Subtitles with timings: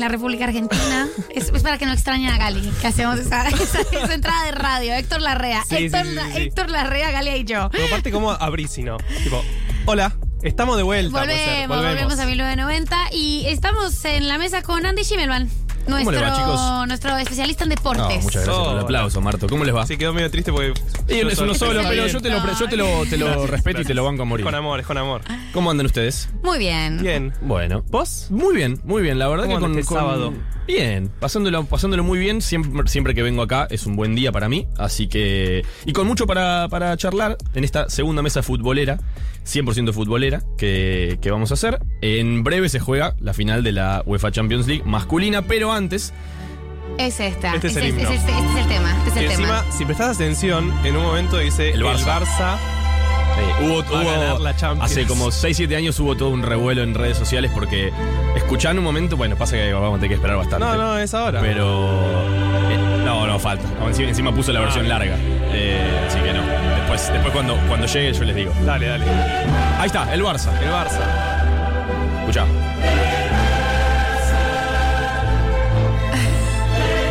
[0.00, 1.06] en la República Argentina.
[1.34, 4.52] es, es para que no extrañen a Gali, que hacemos esa, esa- esa entrada de
[4.52, 4.94] radio.
[4.94, 5.62] Héctor Larrea.
[5.68, 6.42] Sí, Héctor, sí, sí, sí.
[6.42, 7.68] Héctor Larrea, Galia y yo.
[7.70, 8.96] Pero aparte, ¿cómo abrís si no?
[9.22, 9.42] Tipo,
[9.84, 11.24] hola, estamos de vuelta.
[11.26, 15.50] ser, Volvemos, volvemos a 1990 y estamos en la mesa con Andy Schimmelman,
[15.86, 16.60] nuestro, le va, chicos?
[16.88, 18.22] nuestro especialista en No, deportes.
[18.24, 19.46] muchas gracias por el aplauso, Marto.
[19.48, 19.86] ¿Cómo les va?
[19.86, 20.72] Sí, quedó medio triste porque.
[21.08, 23.50] Y yo es uno solo, pero yo te lo, yo te lo, te lo Gracias,
[23.50, 24.44] respeto y te lo banco a morir.
[24.44, 25.22] Con amor, es con amor.
[25.52, 26.28] ¿Cómo andan ustedes?
[26.42, 27.02] Muy bien.
[27.02, 27.32] Bien.
[27.40, 27.82] Bueno.
[27.90, 28.26] ¿Vos?
[28.30, 29.18] Muy bien, muy bien.
[29.18, 30.32] La verdad ¿Cómo que con, andas este con- sábado?
[30.70, 32.40] Bien, pasándolo, pasándolo muy bien.
[32.40, 34.68] Siempre, siempre que vengo acá es un buen día para mí.
[34.78, 35.64] Así que.
[35.84, 39.00] Y con mucho para, para charlar en esta segunda mesa futbolera,
[39.44, 41.80] 100% futbolera, que, que vamos a hacer.
[42.02, 46.12] En breve se juega la final de la UEFA Champions League masculina, pero antes.
[46.98, 47.54] Es esta.
[47.54, 48.10] Este es el este, himno.
[48.12, 48.96] este- este es el tema.
[48.98, 49.72] Este es Y el encima, tema.
[49.72, 52.58] si prestás atención, en un momento dice El el Barça.
[53.30, 53.64] Barça.
[53.64, 54.90] hubo, Va a ganar hubo- la Champions.
[54.90, 57.92] hace como 6-7 años hubo todo un revuelo en redes sociales porque
[58.36, 60.64] escucharon un momento, bueno, pasa que vamos a tener que esperar bastante.
[60.64, 61.40] No, no, es ahora.
[61.40, 61.90] Pero.
[62.70, 63.64] eh, no, no, falta.
[63.86, 64.88] Encima, encima puso la versión Ah.
[64.90, 65.16] larga.
[65.52, 66.40] Eh, así que no.
[66.76, 68.52] Después, después cuando, cuando llegue yo les digo.
[68.64, 69.04] Dale, dale.
[69.78, 70.50] Ahí está, el Barça.
[70.62, 71.00] El Barça.
[72.20, 72.44] Escuchá.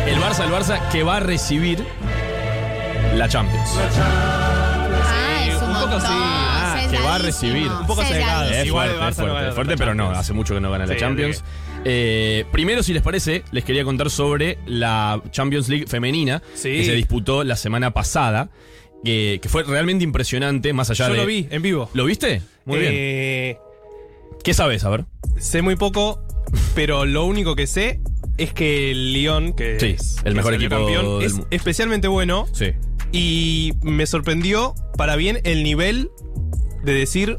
[0.06, 1.84] El Barça, el Barça que va a recibir
[3.14, 3.70] la Champions.
[6.00, 6.96] Ah, es sí.
[6.96, 7.68] Ah, que va a recibir.
[7.68, 8.50] Un poco cegado.
[8.50, 10.20] Es Igual fuerte, el Barça es no fuerte, gana es fuerte, la pero no, Champions.
[10.20, 11.44] hace mucho que no gana la Sí, Champions.
[11.84, 16.70] Eh, primero, si les parece, les quería contar sobre la Champions League femenina Sí.
[16.70, 18.50] que se disputó la semana pasada,
[19.04, 21.18] que, que fue realmente impresionante, más allá Yo de...
[21.20, 21.88] lo vi en vivo.
[21.94, 22.42] ¿Lo viste?
[22.66, 22.92] Muy bien.
[22.94, 23.58] Eh,
[24.44, 24.84] ¿Qué sabes?
[24.84, 25.06] A ver.
[25.38, 26.22] Sé muy poco,
[26.74, 28.00] pero lo único que sé
[28.36, 31.32] es que el Lyon, que Sí, es el que mejor salió equipo campeón, del es
[31.34, 32.72] mu- especialmente bueno Sí.
[33.12, 36.10] Y me sorprendió para bien el nivel
[36.84, 37.38] de decir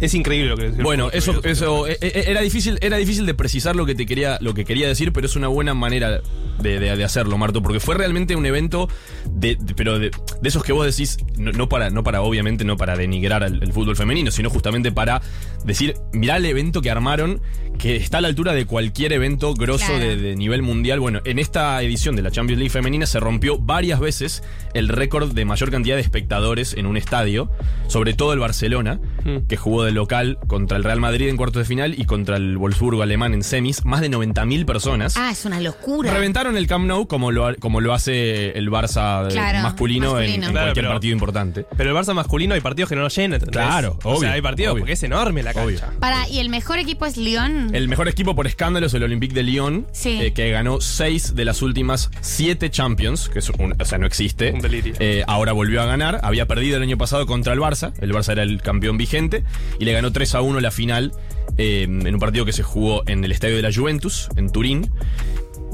[0.00, 3.76] es increíble lo que Bueno, eso, eso eh, eh, era difícil, era difícil de precisar
[3.76, 6.22] lo que te quería, lo que quería decir, pero es una buena manera
[6.62, 8.88] de, de- de hacerlo, Marto, porque fue realmente un evento
[9.30, 12.64] de, de- pero de, de esos que vos decís, no, no para, no para, obviamente,
[12.64, 15.20] no para denigrar al- el, fútbol femenino, sino justamente para
[15.64, 17.40] decir, mirá el evento que armaron,
[17.78, 20.00] que está a la altura de cualquier evento grosso Claro.
[20.04, 21.00] de, de nivel mundial.
[21.00, 24.42] Bueno, en esta edición de la Champions League femenina se rompió varias veces
[24.74, 27.50] el récord de mayor cantidad de espectadores en un estadio,
[27.88, 29.46] sobre todo el Barcelona, Mm.
[29.48, 32.56] que jugó de local contra el Real Madrid en cuartos de final y contra el
[32.58, 35.16] Wolfsburgo alemán en semis, más de 90.000 personas.
[35.16, 36.12] Ah, es una locura.
[36.12, 40.14] Reventaron el Camp Nou como lo, como lo hace el Barça eh, Claro, masculino, en-
[40.16, 40.46] masculino.
[40.46, 41.66] en, Claro, cualquier pero- partido importante.
[41.76, 43.52] Pero el Barça masculino hay partidos que no lo llenan, ¿entendés?
[43.62, 44.82] Claro, O obvio, sea, hay partidos obvio.
[44.82, 45.78] porque es enorme la Obvio.
[45.80, 45.98] cancha.
[46.00, 47.74] Para, ¿y el mejor equipo es Lyon?
[47.74, 50.18] El mejor equipo por escándalo es el Olympique de Lyon, Sí.
[50.20, 54.06] eh, que ganó seis de las últimas siete Champions, que es un- o sea, no
[54.06, 54.52] existe.
[54.52, 54.94] Un delirio.
[54.98, 56.20] Eh, ahora volvió a ganar.
[56.22, 57.92] Había perdido el año pasado contra el Barça.
[58.00, 59.44] El Barça era el campeón vigente.
[59.78, 61.12] Y le ganó 3 a 1 la final
[61.58, 64.90] eh, en un partido que se jugó en el estadio de la Juventus, en Turín.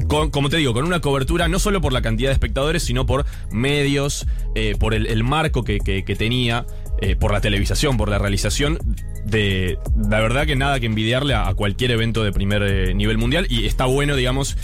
[0.09, 3.25] Como te digo, con una cobertura no solo por la cantidad de espectadores, sino por
[3.51, 5.81] medios, eh, por el, marco que,
[6.19, 6.67] tenía,
[7.01, 8.79] eh, por la televisación, por la realización.
[9.25, 13.47] De la verdad que nada que envidiarle a, cualquier evento de primer eh, nivel mundial.
[13.49, 14.57] Y está bueno, digamos,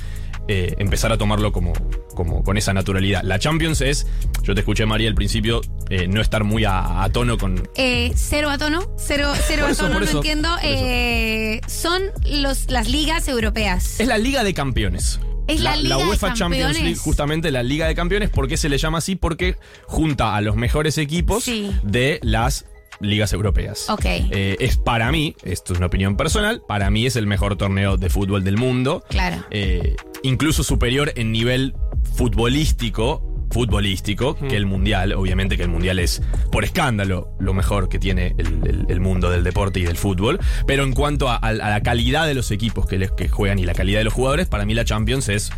[0.49, 1.73] empezar a tomarlo como,
[2.15, 3.23] como con esa naturalidad.
[3.23, 4.07] La Champions es,
[4.43, 5.63] yo te escuché María al principio,
[5.95, 9.75] eh, no estar muy a, a tono con, Eh, cero a tono, cero, cero a
[9.75, 10.49] tono, no entiendo.
[10.63, 14.01] Eh, son los, las ligas europeas.
[14.01, 15.21] Es la Liga de Campeones.
[15.49, 16.79] Es la Liga de UEFA Champions.
[16.81, 19.17] League, justamente la Liga de Campeones, ¿por qué se le llama así?
[19.17, 21.71] Porque junta a los mejores equipos Sí.
[21.83, 22.65] de las
[23.01, 23.91] ligas europeas.
[23.91, 24.05] Ok.
[24.05, 27.97] Eh, es para mí, esto es una opinión personal, para mí es el mejor torneo
[27.97, 29.05] de fútbol del mundo.
[29.11, 29.45] Claro.
[29.51, 31.75] Eh, incluso superior en nivel
[32.15, 35.13] futbolístico futbolístico que el mundial.
[35.13, 39.31] Obviamente que el mundial es por escándalo lo mejor que tiene el, el- el mundo
[39.31, 40.41] del deporte y del fútbol.
[40.67, 43.59] Pero en cuanto a, a- a la calidad de los equipos que, les, que juegan
[43.59, 45.51] y la calidad de los jugadores para mí la Champions es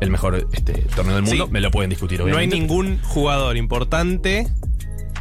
[0.00, 1.46] el mejor este, torneo del mundo.
[1.46, 1.52] Sí.
[1.52, 2.58] me lo pueden discutir No hay obviamente.
[2.58, 4.48] ningún jugador importante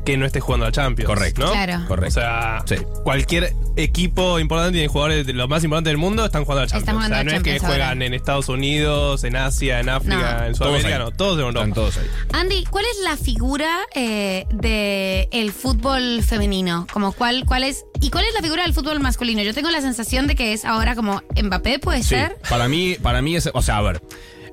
[0.06, 1.08] que no esté jugando a Champions.
[1.08, 1.46] Correcto.
[1.46, 1.52] ¿no?
[1.52, 1.86] Claro.
[1.88, 2.76] correcto O sea, Sí.
[3.04, 6.92] cualquier equipo importante y jugadores de los más importantes del mundo están jugando a Champions.
[6.92, 8.06] Jugando o sea, no es que juegan ahora.
[8.06, 10.46] en Estados Unidos, en Asia, en África, No.
[10.48, 11.60] en Sudamérica, no, todos en Europa.
[11.60, 16.88] están todos ahí Andy, ¿cuál es la figura eh, de el fútbol femenino?
[16.92, 19.42] Como cuál, cuál es y cuál es la figura del fútbol masculino?
[19.44, 22.38] Yo tengo la sensación de que es ahora como Mbappé, puede Sí, ser.
[22.50, 24.02] para mí para mí es o sea a ver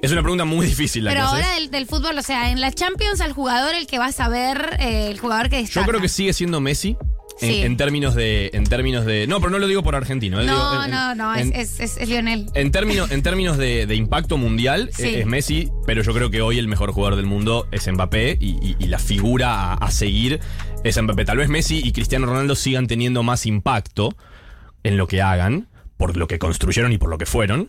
[0.03, 2.61] es una pregunta muy difícil la Pero que ahora del, del fútbol, o sea, en
[2.61, 5.87] la Champions al jugador el que va a saber, eh, el jugador que Yo destaca.
[5.87, 6.97] creo que sigue siendo Messi.
[7.41, 7.63] En, Sí.
[7.63, 8.51] en términos de.
[8.53, 9.29] En términos de.
[9.29, 10.41] No, pero no lo digo por argentino.
[10.41, 12.47] eh, No, digo, en- no, no, en- es, es, es, es Lionel.
[12.55, 15.05] En términos, en términos de, de impacto mundial, Sí.
[15.05, 18.39] eh, es Messi, pero yo creo que hoy el mejor jugador del mundo es Mbappé
[18.41, 20.41] y, y- y la figura a, a seguir
[20.83, 21.25] es Mbappé.
[21.27, 24.17] Tal vez Messi y Cristiano Ronaldo sigan teniendo más impacto
[24.83, 25.68] en lo que hagan,
[25.99, 27.69] por lo que construyeron y por lo que fueron,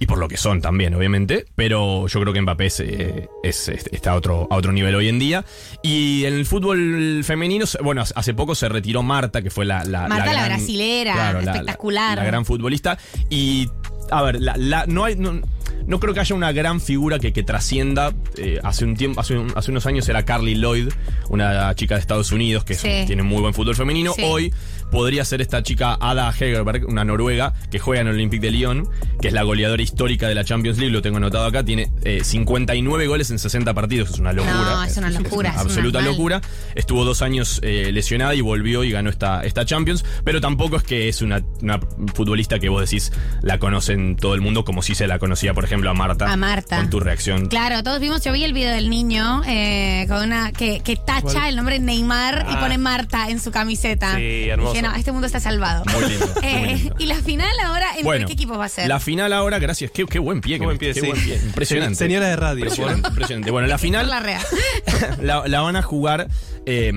[0.00, 3.68] y por lo que son también, obviamente, pero yo creo que Mbappé es, eh, es-
[3.68, 5.44] es- está a otro, a otro nivel hoy en día.
[5.82, 9.84] Y en el fútbol femenino, bueno, hace poco se retiró Marta, que fue la...
[9.84, 12.16] la Marta, la gran- brasilera, la- la- espectacular.
[12.16, 12.96] La, gran futbolista.
[13.28, 13.68] Y,
[14.10, 15.16] a ver, la- la- no hay...
[15.16, 15.40] No,
[15.86, 18.12] no creo que haya una gran figura que, que trascienda.
[18.36, 20.88] Eh, hace un tiempo, hace, un- hace unos años era Carly Lloyd,
[21.28, 24.12] una chica de Estados Unidos que es- tiene muy buen fútbol femenino.
[24.14, 24.22] Sí.
[24.24, 24.52] Hoy
[24.90, 28.88] podría ser esta chica Ada Hegerberg, una noruega que juega en el Olympique de Lyon,
[29.20, 32.20] que es la goleadora histórica de la Champions League, lo tengo anotado acá, tiene eh,
[32.22, 34.54] 59 goles en 60 partidos, es una locura.
[34.54, 36.40] No, es una locura, es absoluta locura.
[36.74, 40.82] Estuvo dos años eh, lesionada y volvió y ganó esta, esta Champions, pero tampoco es
[40.84, 41.80] que es una, una
[42.14, 43.10] futbolista que vos decís
[43.42, 46.32] la conocen todo el mundo, como si se la conocía, por ejemplo, a Marta.
[46.32, 46.76] A Marta.
[46.78, 47.46] Con tu reacción.
[47.48, 51.48] Claro, todos vimos, yo vi el video del niño eh, con una que, que tacha
[51.48, 52.60] el nombre Neymar y Ah.
[52.60, 54.14] pone Marta en su camiseta.
[54.16, 54.72] Sí, hermoso.
[54.72, 55.84] Dije, no, este mundo está salvado.
[55.92, 56.26] Muy lindo.
[56.42, 56.94] muy Eh, lindo.
[56.98, 58.88] y la final ahora, ¿entre Bueno, qué equipos va a ser?
[58.88, 59.90] La final ahora, gracias.
[59.90, 60.54] Qué, qué buen pie.
[60.54, 61.06] Qué que buen pie, qué sí.
[61.06, 61.40] buen pie.
[61.44, 61.96] Impresionante.
[61.96, 62.64] Señora de radio.
[62.64, 63.50] Impresionante, impresionante.
[63.50, 64.40] Bueno, la final la rea.
[65.22, 66.28] la, la van a jugar
[66.66, 66.92] eh,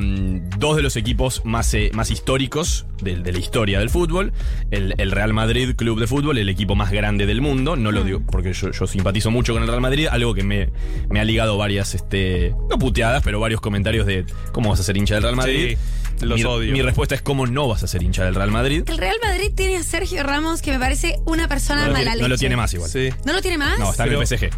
[0.57, 4.33] dos de los equipos más, eh, más históricos de, de la historia del fútbol.
[4.71, 7.75] El, el Real Madrid Club de Fútbol, el equipo más grande del mundo.
[7.75, 10.69] No lo digo porque yo, yo simpatizo mucho con el Real Madrid, algo que me,
[11.09, 14.97] me ha ligado varias, este, no puteadas, pero varios comentarios de cómo vas a ser
[14.97, 15.77] hincha del Real Madrid.
[16.19, 16.73] Sí, los mi, odio.
[16.73, 18.83] mi respuesta es cómo no vas a ser hincha del Real Madrid.
[18.87, 22.03] El Real Madrid tiene a Sergio Ramos, que me parece una persona No lo, mala
[22.03, 22.21] tiene, leche.
[22.23, 22.89] no lo tiene más igual.
[22.89, 23.09] Sí.
[23.25, 23.77] ¿No lo tiene más?
[23.77, 24.49] No, está en el PSG.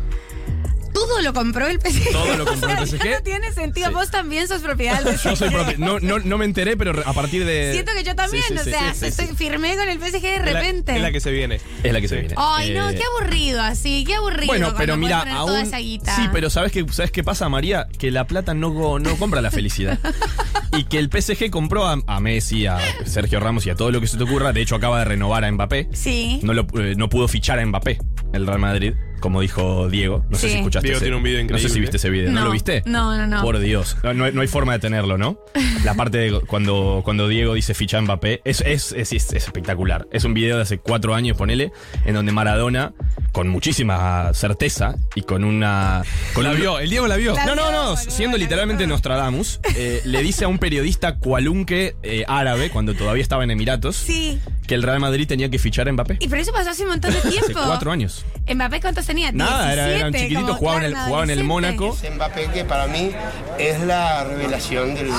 [1.08, 2.12] Todo lo compró el PSG.
[2.12, 3.04] Todo lo compró el O sea, PSG.
[3.06, 3.88] ya no tiene sentido.
[3.90, 3.94] Sí.
[3.94, 5.24] Vos también sos propiedad del PSG.
[5.30, 7.72] Yo soy propi- no, no, no me enteré, pero a partir de.
[7.74, 9.36] Siento que yo también, Sí, sí, o sí, sea, sí, sí, estoy sí.
[9.36, 10.96] firmé con el PSG de Es la- repente.
[10.96, 11.60] Es la que se viene.
[11.84, 12.34] Es la que se viene.
[12.38, 14.48] Ay, no, Eh, qué aburrido así, qué aburrido.
[14.48, 15.48] Bueno, pero mira, aún.
[15.48, 16.16] toda esa guita.
[16.16, 17.88] Sí, pero ¿sabes qué, ¿sabes qué pasa, María?
[17.98, 20.00] Que la plata no, no compra la felicidad.
[20.78, 24.02] y que el PSG compró a, a Messi, a Sergio Ramos y a todo lo
[24.02, 24.54] que se te ocurra.
[24.54, 25.90] De hecho, acaba de renovar a Mbappé.
[25.94, 26.40] Sí.
[26.44, 28.00] No, lo- eh, no pudo fichar a Mbappé,
[28.34, 30.26] el Real Madrid, como dijo Diego.
[30.30, 30.54] No sé Sí.
[30.54, 30.88] si escuchaste.
[30.88, 32.32] Diego ese- tiene un video No sé si viste ese video.
[32.32, 32.46] ¿No, No.
[32.48, 32.82] lo viste?
[32.86, 33.42] No, no, no.
[33.42, 33.98] Por Dios.
[34.04, 35.40] No, no hay- no hay forma de tenerlo, ¿no?
[35.86, 40.08] La parte de cuando, cuando Diego dice ficha a Mbappé es, es, es, es espectacular.
[40.12, 41.72] Es un video de hace cuatro años, ponele,
[42.06, 42.94] en donde Maradona,
[43.32, 46.04] con muchísima certeza y con una.
[46.34, 47.34] Con La un- vio, el Diego la vio.
[47.36, 48.94] La- no, no, no, boludo, siendo la literalmente vio.
[48.94, 53.96] Nostradamus, eh, le dice a un periodista cualunque eh, árabe, cuando todavía estaba en Emiratos,
[53.96, 54.40] Sí.
[54.70, 56.18] Que el Real Madrid tenía que fichar a Mbappé.
[56.20, 57.60] Y pero eso pasó hace un montón de Hace tiempo.
[57.66, 58.24] cuatro años.
[58.54, 59.32] Mbappé, ¿cuántos tenía?
[59.32, 61.44] Nada, era- 17, eran chiquititos, como, jugaban, en el, jugaban en el.
[61.44, 61.98] Mónaco.
[62.04, 63.12] Es Mbappé que para mí
[63.58, 65.10] es la revelación del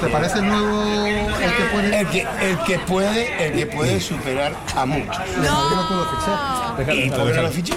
[0.00, 2.00] ¿Te parece el nuevo el que puede?
[2.00, 5.16] el que, el que puede el que puede superar a muchos.
[5.36, 6.96] No lo pudo fichar.
[6.96, 7.74] ¿Y por qué no lo fichó?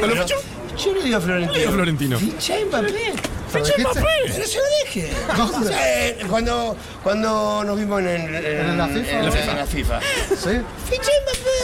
[0.00, 0.34] ¿No lo fichó?
[0.84, 1.58] Yo le digo a Florentino.
[1.58, 2.18] digo a Florentino.
[2.18, 3.12] Ficha a Mbappé.
[3.62, 4.00] ¿Pero dijiste?
[4.34, 5.12] Pero se lo.
[5.60, 9.10] O sea, eh, cuando, cuando nos vimos en, en- ¿En la FIFA?
[9.10, 10.00] en la- FIFA.
[10.00, 10.50] Sí.
[11.22, 11.55] Mbappé.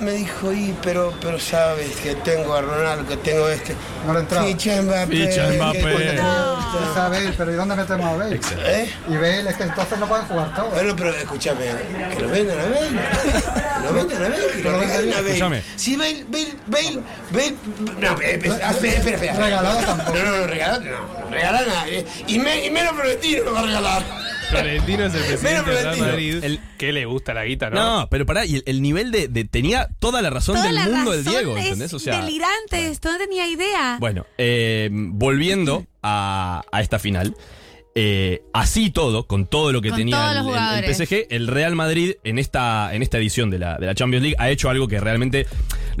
[0.00, 3.74] Me dijo, y, pero, pero sabes que tengo a Ronaldo, que tengo este.
[4.06, 4.46] No le entraba.
[4.46, 5.28] Ficha Mbappé.
[5.28, 6.20] Ficha Mbappé.
[6.20, 8.40] a Bale, pero ¿y dónde metemos a Bale?
[8.64, 8.90] ¿Eh?
[9.08, 10.72] Y Bale es que entonces no pueden jugar todos.
[10.72, 11.64] Bueno, pero escúchame,
[12.14, 12.88] que lo vendan a Bale.
[12.88, 15.28] Que lo vendan a Bale, que lo regalen a Bale.
[15.28, 15.62] Escúchame.
[15.76, 17.54] Si Bale, Bale, Bale, Bale.
[18.00, 19.34] No, espera, espera, espera.
[19.34, 20.18] Regalado tampoco.
[20.18, 20.90] No, no, no, regalar, no,
[21.24, 22.06] no regala nadie.
[22.26, 24.29] Y, me, y menos Florentino lo va a regalar.
[24.50, 25.98] Florentino es el presidente del Real.
[25.98, 26.44] Madrid.
[26.44, 28.00] El- que le gusta la guita, ¿no?
[28.00, 30.74] No, pero pará, y el, el nivel de, de- Tenía toda la razón Toda del
[30.76, 31.94] la mundo razón del Diego, ¿entendés?
[31.94, 32.20] O sea.
[32.20, 33.96] delirante esto, no tenía idea.
[34.00, 37.34] Bueno, eh, volviendo a, a esta final.
[37.94, 40.94] eh, así todo, con todo lo que Con tenía el, el- el.
[40.94, 44.36] PSG, el Real Madrid en esta, en esta edición de la, de la Champions League
[44.38, 45.46] ha hecho algo que realmente.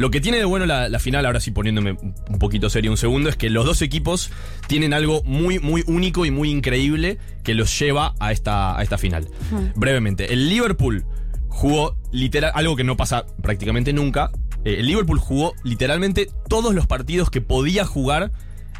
[0.00, 2.96] Lo que tiene de bueno la, la final, ahora sí poniéndome un poquito serio un
[2.96, 4.30] segundo, es que los dos equipos
[4.66, 8.96] tienen algo muy, muy único y muy increíble que los lleva a esta, a esta
[8.96, 9.28] final.
[9.76, 11.04] Brevemente, el Liverpool
[11.48, 14.30] jugó literal, algo que no pasa prácticamente nunca.
[14.64, 18.32] eh, el Liverpool jugó literalmente todos los partidos que podía jugar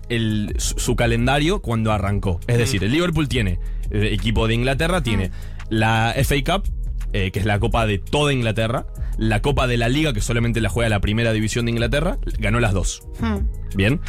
[0.09, 2.41] el- su, su calendario cuando arrancó.
[2.47, 3.59] Es decir, el Liverpool tiene
[3.91, 5.31] el equipo de Inglaterra, tiene
[5.69, 6.69] la FA Cup,
[7.13, 8.87] eh, que es la copa de toda Inglaterra,
[9.19, 12.61] la copa de la liga, que solamente la juega la primera división de Inglaterra, ganó
[12.61, 13.03] las dos.
[13.21, 13.39] Hmm.
[13.77, 14.01] Bien.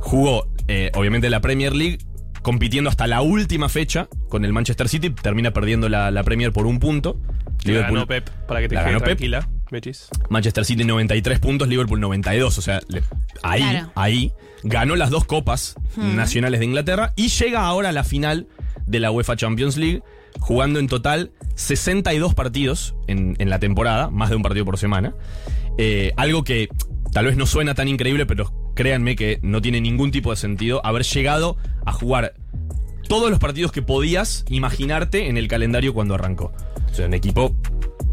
[0.00, 1.98] Jugó, eh, obviamente, la Premier League,
[2.42, 6.66] compitiendo hasta la última fecha con el Manchester City, termina perdiendo la, la Premier por
[6.66, 7.20] un punto.
[7.64, 10.08] La ganó Pep, para que te La quede tranquila, Mechis.
[10.30, 12.56] Manchester City 93 puntos, Liverpool 92.
[12.58, 13.02] O sea, le-
[13.42, 13.90] ahí, Claro.
[13.96, 14.32] ahí
[14.62, 18.46] ganó las dos copas nacionales de Inglaterra y llega ahora a la final
[18.86, 20.02] de la UEFA Champions League,
[20.38, 25.14] jugando en total 62 partidos en, en la temporada, más de un partido por semana.
[25.78, 26.68] Eh, algo que
[27.12, 30.84] tal vez no suena tan increíble, pero créanme que no tiene ningún tipo de sentido
[30.84, 32.34] haber llegado a jugar
[33.08, 36.52] todos los partidos que podías imaginarte en el calendario cuando arrancó.
[36.90, 37.54] O sea, un equipo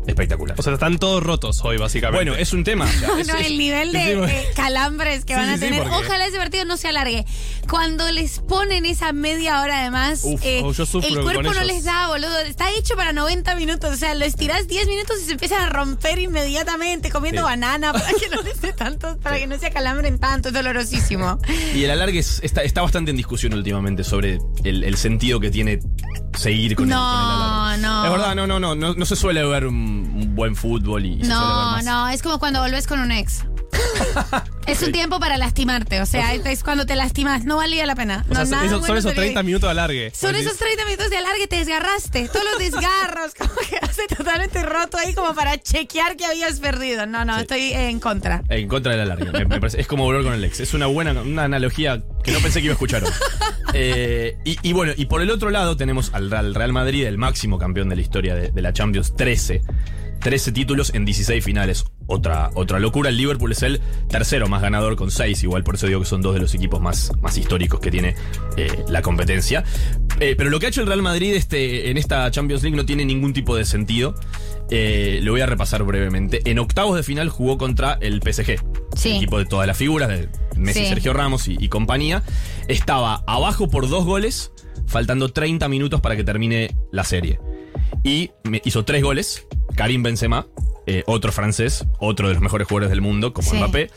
[0.07, 0.59] espectacular.
[0.59, 2.25] O sea, están todos rotos hoy, básicamente.
[2.25, 2.87] Bueno, es un tema.
[3.19, 5.83] es- No, el nivel de, de calambres que Sí, van a sí, tener.
[5.83, 7.25] porque- Ojalá ese partido no se alargue.
[7.69, 11.43] Cuando les ponen esa media hora además, Uf, eh, oh, yo sufro el con cuerpo
[11.43, 11.65] no ellos.
[11.65, 12.39] les da, boludo.
[12.39, 13.93] Está hecho para 90 minutos.
[13.93, 17.45] O sea, lo estirás 10 minutos y se empiezan a romper inmediatamente comiendo Sí.
[17.45, 20.49] banana para que no les dé tanto, para que no se acalambren tanto.
[20.49, 21.39] Es dolorosísimo.
[21.73, 25.49] Y el alargue es- está, está bastante en discusión últimamente sobre el, el sentido que
[25.49, 25.79] tiene
[26.37, 27.81] seguir con, el, con el No, alargue.
[27.81, 28.05] no.
[28.05, 31.13] Es verdad, no, no, no, no, no se suele ver un, un buen fútbol y,
[31.13, 31.85] y se suele ver No, más.
[31.85, 33.43] no, es como cuando volvés con un ex.
[34.67, 38.25] es un tiempo para lastimarte, o sea, es cuando te lastimas, no valía la pena.
[38.29, 40.11] O sea, no, nada eso- bueno son esos sería- 30 minutos de alargue.
[40.15, 44.61] Son esos 30 minutos de alargue, te desgarraste, todos los desgarros, como que hace totalmente
[44.63, 47.05] roto ahí como para chequear que habías perdido.
[47.05, 48.43] No, no, estoy en contra.
[48.49, 49.31] En contra del alargue.
[49.31, 50.59] Me- me parece- es como volver con el ex.
[50.59, 53.11] Es una buena una analogía que no pensé que iba a escuchar hoy.
[53.75, 57.17] Eh, y, y bueno, y por el otro lado tenemos al Real, Real Madrid, el
[57.17, 59.63] máximo campeón de la historia de, de la Champions, 13.
[60.19, 61.83] 13 títulos en 16 finales.
[62.05, 63.09] Otra, otra locura.
[63.09, 65.43] El Liverpool es el tercero más ganador con 6.
[65.43, 68.15] Igual por eso digo que son dos de los equipos más, más históricos que tiene
[68.57, 69.63] eh, la competencia.
[70.19, 72.85] Eh, pero lo que ha hecho el Real Madrid este, en esta Champions League no
[72.85, 74.15] tiene ningún tipo de sentido.
[74.69, 76.41] Eh, lo voy a repasar brevemente.
[76.45, 78.57] En octavos de final jugó contra el PSG.
[78.95, 79.09] Sí.
[79.11, 80.85] El equipo de todas las figuras, de Messi, Sí.
[80.87, 82.23] Sergio Ramos y, y compañía.
[82.67, 84.51] Estaba abajo por dos goles,
[84.87, 87.39] faltando 30 minutos para que termine la serie.
[88.03, 88.31] Y
[88.63, 89.45] hizo tres goles.
[89.75, 90.47] Karim Benzema,
[90.85, 93.57] eh, otro francés, otro de los mejores jugadores del mundo, como Sí.
[93.57, 93.89] Mbappé,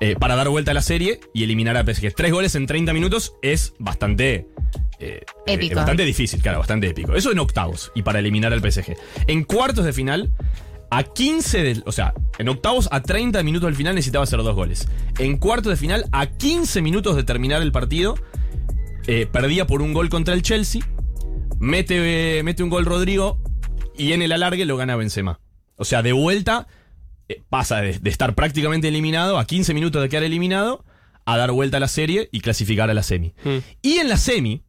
[0.00, 2.14] eh, para dar vuelta a la serie y eliminar a PSG.
[2.14, 4.46] Tres goles en 30 minutos es bastante.
[4.98, 5.72] eh, Épico.
[5.72, 7.14] eh, bastante difícil, claro, bastante épico.
[7.14, 8.96] Eso en octavos y para eliminar al PSG.
[9.26, 10.32] En cuartos de final,
[10.90, 11.82] a 15 del.
[11.86, 14.88] O sea, en octavos a 30 minutos del final necesitaba hacer dos goles.
[15.18, 18.16] En cuartos de final, a 15 minutos de terminar el partido,
[19.32, 20.82] perdía por un gol contra el Chelsea.
[21.58, 23.38] Mete, mete un gol Rodrigo
[23.96, 25.40] y en el alargue lo gana Benzema.
[25.76, 26.66] O sea, de vuelta
[27.48, 30.84] pasa de, de estar prácticamente eliminado a 15 minutos de quedar eliminado
[31.24, 33.34] a dar vuelta a la serie y clasificar a la semi.
[33.44, 33.56] Mm.
[33.82, 34.62] Y en la semi,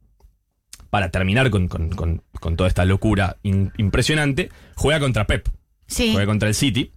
[0.89, 5.47] para terminar con, con- con- con toda esta locura in- impresionante, juega contra Pep,
[5.87, 6.11] Sí.
[6.13, 6.91] juega contra el City.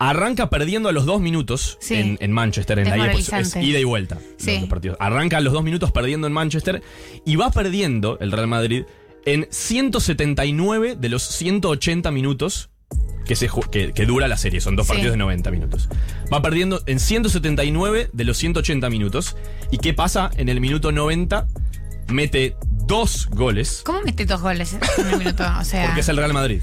[0.00, 1.94] Arranca perdiendo a los dos minutos Sí.
[1.96, 3.66] en, en Manchester, en la ida, pues, es Desmoralizante.
[3.66, 4.14] ida y vuelta.
[4.14, 4.60] los- Sí.
[4.60, 4.96] los partidos.
[5.00, 6.82] Arranca a los dos minutos perdiendo en Manchester
[7.26, 8.84] y va perdiendo el Real Madrid
[9.26, 12.70] en 179 de los 180 minutos
[13.28, 14.60] que, se, que, que dura la serie.
[14.60, 14.92] Son dos Sí.
[14.94, 15.88] partidos de 90 minutos.
[16.32, 19.36] Va perdiendo en 179 de los 180 minutos.
[19.70, 20.30] ¿Y qué pasa?
[20.36, 21.46] En el minuto 90
[22.08, 22.56] mete
[22.86, 25.44] dos goles ¿Cómo mete dos goles en un minuto?
[25.60, 26.62] O sea, porque es el Real Madrid.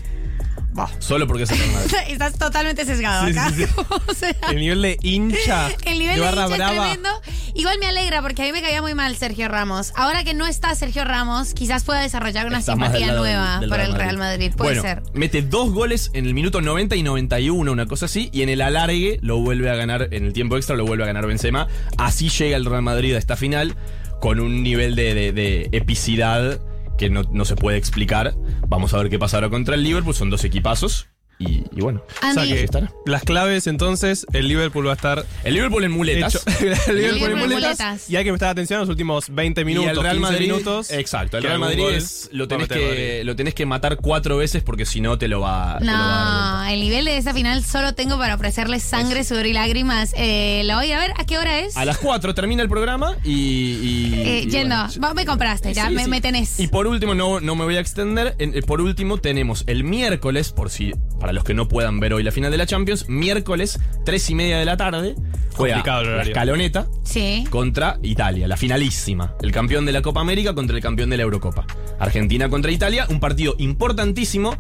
[0.76, 0.90] Bah.
[1.00, 1.94] Solo porque es el Real Madrid.
[2.10, 3.50] estás totalmente sesgado Sí, acá.
[3.56, 3.64] sí.
[4.10, 5.70] o sea, El nivel de hincha.
[5.86, 6.56] El nivel de hincha es brava.
[6.72, 7.10] tremendo.
[7.54, 9.94] Igual me alegra porque a mí me caía muy mal Sergio Ramos.
[9.96, 13.70] Ahora que no está Sergio Ramos, quizás pueda desarrollar una Está simpatía del- nueva del
[13.70, 14.52] por el Real Madrid.
[14.58, 15.02] Puede bueno, ser.
[15.14, 18.62] mete dos goles en el minuto 90 y 91, una cosa así, y en el
[18.62, 21.70] alargue lo vuelve a ganar, en el tiempo extra lo vuelve a ganar Benzema.
[21.98, 23.76] Así llega el Real Madrid a esta final
[24.20, 26.60] con un nivel de, de- de epicidad
[26.98, 28.36] que no, no se puede explicar.
[28.68, 31.10] Vamos a ver qué pasa ahora contra el Liverpool, son dos equipazos.
[31.38, 32.92] Y, y bueno, O sea Andy, que estará.
[33.06, 36.36] las claves entonces, el Liverpool va a estar el Liverpool en muletas.
[36.36, 36.44] hecho.
[36.60, 37.80] el Liverpool Liverpool en muletas.
[37.80, 38.10] muletas.
[38.10, 40.48] Y hay que prestar atención a los últimos 20 minutos, y el Real 15 Madrid,
[40.48, 40.92] minutos.
[40.92, 44.86] exacto, el Real Madrid es, lo, tenés que, lo tenés que matar cuatro veces porque
[44.86, 47.64] si no te lo va, te lo va a dar el nivel de esa final
[47.64, 50.14] solo tengo para ofrecerles sangre, sudor y lágrimas.
[50.18, 51.12] Eh, lo voy a ver.
[51.18, 51.76] ¿A qué hora es?
[51.78, 53.32] A las 4 termina el programa y.
[53.34, 54.92] y- Eh, y yendo, bueno.
[55.00, 56.10] vos me compraste, ya Sí, me, sí.
[56.10, 56.60] me tenés.
[56.60, 58.36] Y por último, no, no me voy a extender.
[58.40, 60.94] en- eh, por último, tenemos el miércoles, por si,
[61.26, 64.36] para los que no puedan ver hoy la final de la Champions, miércoles, 3 y
[64.36, 65.16] media de la tarde,
[65.56, 67.46] juega la escaloneta Sí.
[67.50, 69.34] contra Italia, la finalísima.
[69.42, 71.66] El campeón de la Copa América contra el campeón de la Eurocopa.
[71.98, 74.56] Argentina contra Italia, un partido importantísimo.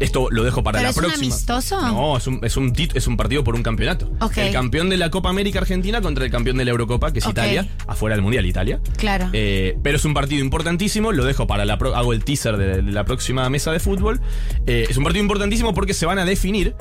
[0.00, 1.24] Esto lo dejo para ¿Pero la es un próxima.
[1.34, 1.80] amistoso?
[1.80, 4.10] No, es un, es, un es un partido por un campeonato.
[4.36, 7.26] El campeón de la Copa América Argentina contra el campeón de la Eurocopa, que es.
[7.26, 8.80] Italia, afuera del Mundial Italia.
[8.98, 9.28] Claro.
[9.32, 12.82] Eh, pero es un partido importantísimo, lo dejo para la pro- hago el teaser de,
[12.82, 14.20] de la próxima mesa de fútbol.
[14.66, 16.74] Eh, es un partido importantísimo porque se van a definir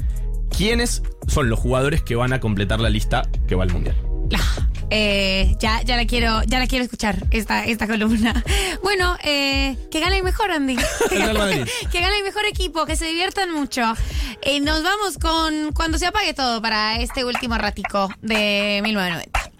[0.56, 3.96] quiénes son los jugadores que van a completar la lista que va al mundial.
[4.90, 8.44] Eh, ya, ya la quiero, ya la quiero escuchar, esta, esta columna.
[8.84, 10.76] Bueno, eh, que gane el mejor, Andy.
[11.10, 11.18] Que
[12.00, 13.82] gane el mejor equipo, que se diviertan mucho.
[14.42, 19.55] Eh, nos vamos con cuando se apague todo para este último ratico de 1990.